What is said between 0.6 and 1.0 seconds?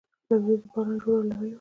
د باران